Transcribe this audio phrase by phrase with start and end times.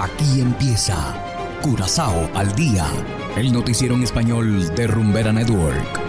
[0.00, 0.96] Aquí empieza
[1.60, 2.86] Curazao al día,
[3.36, 6.00] el noticiero en español de Rumbera Network.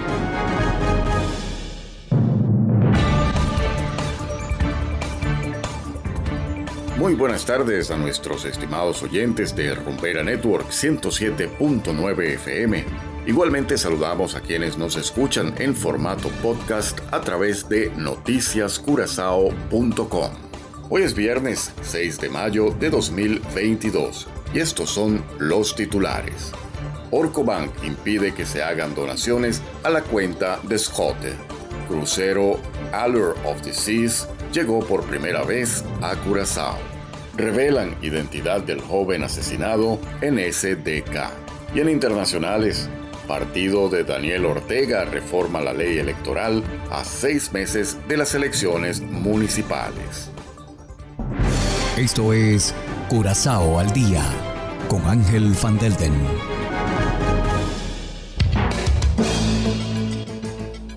[6.97, 12.85] Muy buenas tardes a nuestros estimados oyentes de Rumbera Network 107.9 FM.
[13.25, 20.48] Igualmente saludamos a quienes nos escuchan en formato podcast a través de noticiascurazao.com.
[20.91, 26.51] Hoy es viernes 6 de mayo de 2022 y estos son los titulares.
[27.11, 31.17] Orcobank impide que se hagan donaciones a la cuenta de Scott.
[31.87, 32.59] Crucero
[32.91, 36.79] Allure of the Seas llegó por primera vez a Curazao.
[37.37, 41.75] Revelan identidad del joven asesinado en SDK.
[41.75, 42.89] Y en internacionales,
[43.27, 50.31] partido de Daniel Ortega reforma la ley electoral a seis meses de las elecciones municipales.
[51.99, 52.73] Esto es
[53.09, 54.23] Curazao al Día
[54.87, 56.13] con Ángel Van Delden.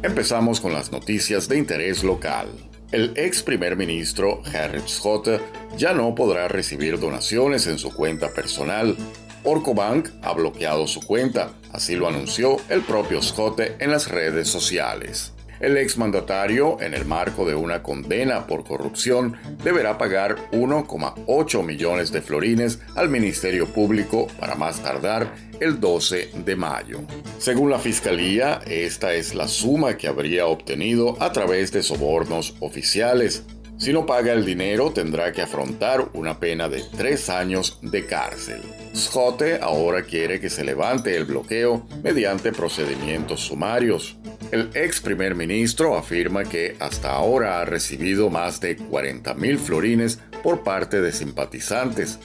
[0.05, 2.47] Empezamos con las noticias de interés local.
[2.93, 5.29] El ex primer ministro Harry Scott
[5.77, 8.97] ya no podrá recibir donaciones en su cuenta personal.
[9.43, 15.33] Orcobank ha bloqueado su cuenta, así lo anunció el propio Scott en las redes sociales.
[15.63, 22.21] El exmandatario, en el marco de una condena por corrupción, deberá pagar 1,8 millones de
[22.21, 27.03] florines al Ministerio Público para más tardar el 12 de mayo.
[27.39, 33.45] Según la Fiscalía, esta es la suma que habría obtenido a través de sobornos oficiales.
[33.79, 38.61] Si no paga el dinero, tendrá que afrontar una pena de tres años de cárcel.
[38.95, 44.17] Schotte ahora quiere que se levante el bloqueo mediante procedimientos sumarios.
[44.53, 50.21] El ex primer ministro afirma que hasta ahora ha recibido más de 40 mil florines
[50.43, 52.19] por parte de simpatizantes.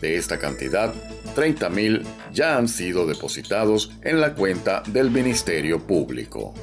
[0.00, 0.92] De esta cantidad,
[1.34, 6.54] 30 mil ya han sido depositados en la cuenta del Ministerio Público.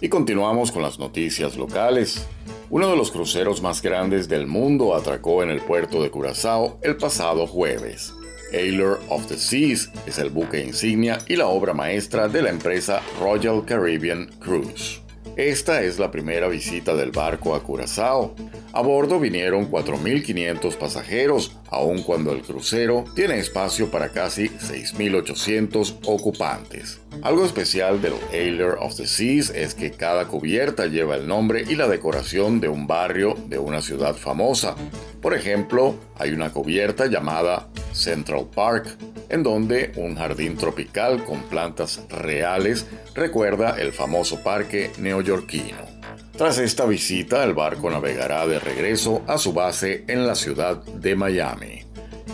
[0.00, 2.24] Y continuamos con las noticias locales.
[2.70, 6.98] Uno de los cruceros más grandes del mundo atracó en el puerto de Curazao el
[6.98, 8.12] pasado jueves.
[8.52, 13.00] Ailer of the Seas es el buque insignia y la obra maestra de la empresa
[13.20, 15.00] Royal Caribbean Cruise.
[15.36, 18.34] Esta es la primera visita del barco a Curazao.
[18.72, 27.00] A bordo vinieron 4.500 pasajeros, aun cuando el crucero tiene espacio para casi 6.800 ocupantes.
[27.22, 31.74] Algo especial del Ailer of the Seas es que cada cubierta lleva el nombre y
[31.76, 34.76] la decoración de un barrio de una ciudad famosa.
[35.22, 38.96] Por ejemplo, hay una cubierta llamada Central Park,
[39.30, 45.97] en donde un jardín tropical con plantas reales recuerda el famoso parque neoyorquino.
[46.38, 51.16] Tras esta visita, el barco navegará de regreso a su base en la ciudad de
[51.16, 51.82] Miami.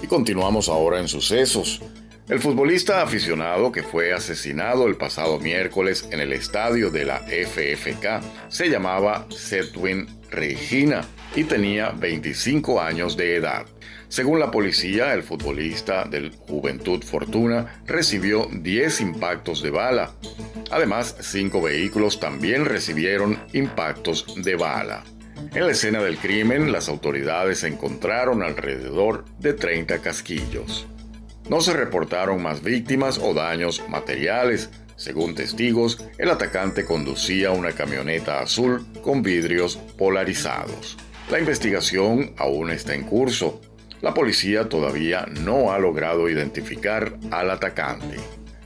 [0.03, 1.81] Y continuamos ahora en sucesos.
[2.29, 8.21] El futbolista aficionado que fue asesinado el pasado miércoles en el estadio de la FFK
[8.51, 11.01] se llamaba Sedwin Regina
[11.35, 13.67] y tenía 25 años de edad.
[14.09, 20.13] Según la policía, el futbolista del Juventud Fortuna recibió 10 impactos de bala.
[20.71, 25.03] Además, cinco vehículos también recibieron impactos de bala.
[25.53, 30.87] En la escena del crimen, las autoridades encontraron alrededor de 30 casquillos.
[31.49, 34.71] No se reportaron más víctimas o daños materiales.
[34.97, 40.97] Según testigos, el atacante conducía una camioneta azul con vidrios polarizados.
[41.31, 43.61] La investigación aún está en curso.
[44.03, 48.17] La policía todavía no ha logrado identificar al atacante.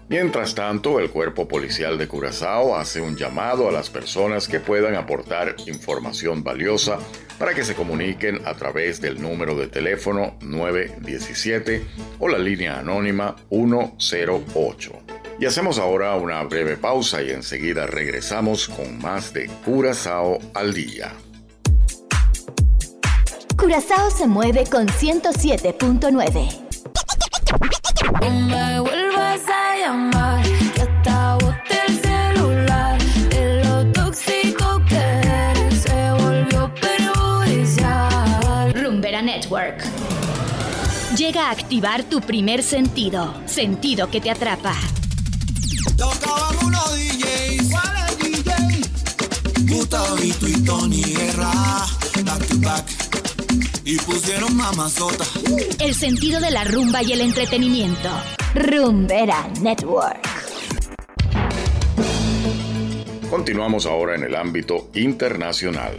[0.08, 4.96] Mientras tanto, el cuerpo policial de Curazao hace un llamado a las personas que puedan
[4.96, 6.98] aportar información valiosa
[7.38, 11.84] para que se comuniquen a través del número de teléfono 917
[12.18, 14.92] o la línea anónima 108.
[15.38, 21.12] Y hacemos ahora una breve pausa y enseguida regresamos con más de Curazao al día.
[23.58, 26.48] Curazao se mueve con 107.9.
[28.46, 30.44] me vuelvas a llamar,
[30.74, 31.36] que hasta
[31.88, 33.02] el celular.
[33.30, 38.72] De lo tóxico que eres, se volvió perjudicial.
[38.74, 39.82] Rumbera Network.
[41.16, 44.76] Llega a activar tu primer sentido, sentido que te atrapa.
[45.96, 48.52] Tocaban unos DJs, ¿cuáles DJ?
[49.74, 51.50] Gustavito y Tony Guerra,
[52.24, 53.07] back to back
[53.88, 55.24] y pusieron mamazota.
[55.80, 58.10] El sentido de la rumba y el entretenimiento.
[58.54, 60.28] Rumbera Network.
[63.30, 65.94] Continuamos ahora en el ámbito internacional.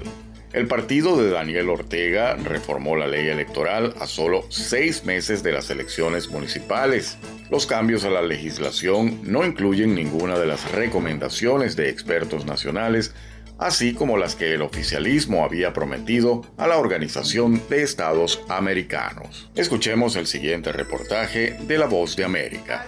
[0.53, 5.71] El partido de Daniel Ortega reformó la ley electoral a solo seis meses de las
[5.71, 7.18] elecciones municipales.
[7.50, 13.15] Los cambios a la legislación no incluyen ninguna de las recomendaciones de expertos nacionales
[13.59, 19.50] así como las que el oficialismo había prometido a la Organización de Estados Americanos.
[19.56, 22.85] Escuchemos el siguiente reportaje de La Voz de América.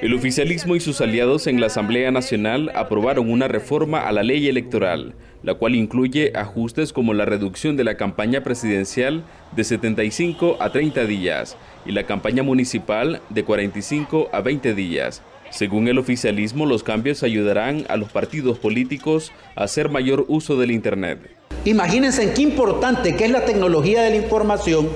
[0.00, 4.46] El oficialismo y sus aliados en la Asamblea Nacional aprobaron una reforma a la ley
[4.46, 9.24] electoral, la cual incluye ajustes como la reducción de la campaña presidencial
[9.56, 15.88] de 75 a 30 días y la campaña municipal de 45 a 20 días, según
[15.88, 21.18] el oficialismo, los cambios ayudarán a los partidos políticos a hacer mayor uso del Internet.
[21.64, 24.88] Imagínense qué importante que es la tecnología de la información,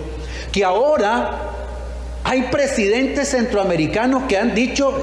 [0.52, 1.50] que ahora
[2.25, 4.94] hay presidentes centroamericanos que han dicho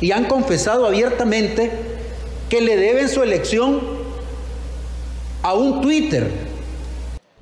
[0.00, 1.70] y han confesado abiertamente
[2.48, 3.80] que le deben su elección
[5.42, 6.30] a un Twitter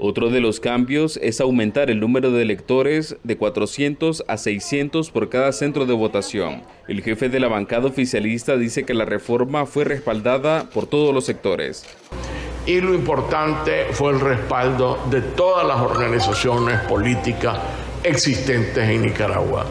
[0.00, 5.28] otro de los cambios es aumentar el número de electores de 400 a 600 por
[5.28, 6.62] cada centro de votación.
[6.88, 11.24] El jefe de la bancada oficialista dice que la reforma fue respaldada por todos los
[11.26, 11.84] sectores.
[12.66, 17.58] Y lo importante fue el respaldo de todas las organizaciones políticas
[18.02, 19.66] existentes en Nicaragua.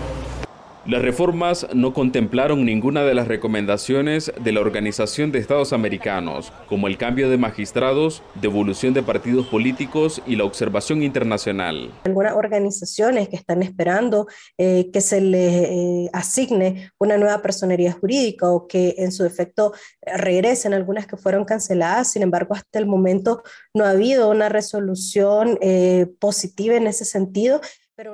[0.85, 6.87] Las reformas no contemplaron ninguna de las recomendaciones de la Organización de Estados Americanos, como
[6.87, 11.91] el cambio de magistrados, devolución de partidos políticos y la observación internacional.
[12.05, 14.27] Algunas organizaciones que están esperando
[14.57, 19.73] eh, que se les eh, asigne una nueva personería jurídica o que en su defecto
[20.01, 23.43] regresen algunas que fueron canceladas, sin embargo hasta el momento
[23.73, 27.59] no ha habido una resolución eh, positiva en ese sentido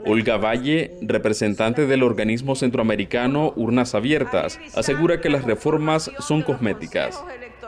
[0.06, 7.24] Olga Valle, representante del organismo centroamericano Urnas Abiertas, asegura que las reformas son cosméticas.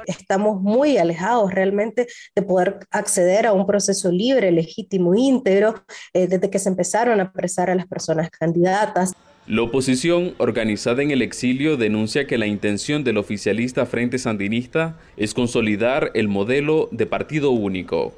[0.08, 5.84] Estamos muy alejados realmente de poder acceder a un proceso libre, legítimo, íntegro,
[6.14, 9.14] eh, desde que se empezaron a apresar a las personas candidatas.
[9.46, 15.34] La oposición, organizada en el exilio, denuncia que la intención del oficialista Frente Sandinista es
[15.34, 18.14] consolidar el modelo de partido único.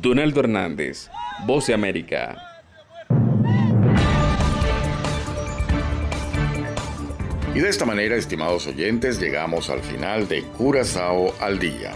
[0.00, 1.08] Donaldo Hernández,
[1.46, 2.51] Voz de América.
[7.54, 11.92] Y de esta manera, estimados oyentes, llegamos al final de Curazao al Día.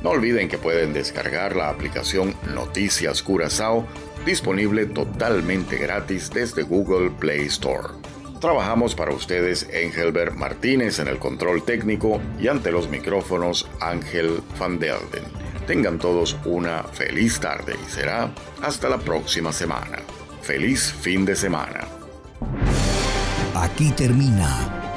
[0.00, 3.84] No olviden que pueden descargar la aplicación Noticias Curazao,
[4.24, 7.88] disponible totalmente gratis desde Google Play Store.
[8.40, 14.78] Trabajamos para ustedes Engelbert Martínez en el control técnico y ante los micrófonos Ángel Van
[14.78, 15.24] Delden.
[15.66, 18.32] Tengan todos una feliz tarde y será
[18.62, 19.98] hasta la próxima semana.
[20.42, 21.88] Feliz fin de semana.
[23.54, 24.81] Aquí termina